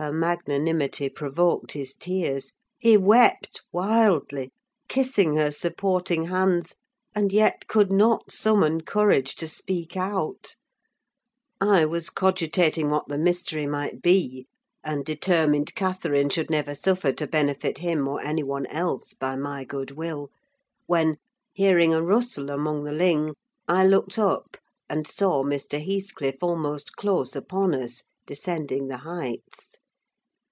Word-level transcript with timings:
Her 0.00 0.12
magnanimity 0.12 1.08
provoked 1.08 1.72
his 1.72 1.92
tears: 1.92 2.52
he 2.78 2.96
wept 2.96 3.64
wildly, 3.72 4.52
kissing 4.86 5.34
her 5.34 5.50
supporting 5.50 6.26
hands, 6.26 6.76
and 7.16 7.32
yet 7.32 7.66
could 7.66 7.90
not 7.90 8.30
summon 8.30 8.82
courage 8.82 9.34
to 9.34 9.48
speak 9.48 9.96
out. 9.96 10.54
I 11.60 11.84
was 11.84 12.10
cogitating 12.10 12.90
what 12.90 13.08
the 13.08 13.18
mystery 13.18 13.66
might 13.66 14.00
be, 14.00 14.46
and 14.84 15.04
determined 15.04 15.74
Catherine 15.74 16.30
should 16.30 16.48
never 16.48 16.76
suffer 16.76 17.10
to 17.14 17.26
benefit 17.26 17.78
him 17.78 18.06
or 18.06 18.20
any 18.22 18.44
one 18.44 18.66
else, 18.66 19.12
by 19.14 19.34
my 19.34 19.64
good 19.64 19.90
will; 19.90 20.30
when, 20.86 21.16
hearing 21.54 21.92
a 21.92 22.04
rustle 22.04 22.50
among 22.50 22.84
the 22.84 22.92
ling, 22.92 23.34
I 23.66 23.84
looked 23.84 24.16
up 24.16 24.58
and 24.88 25.08
saw 25.08 25.42
Mr. 25.42 25.84
Heathcliff 25.84 26.36
almost 26.40 26.94
close 26.94 27.34
upon 27.34 27.74
us, 27.74 28.04
descending 28.28 28.86
the 28.86 28.98
Heights. 28.98 29.74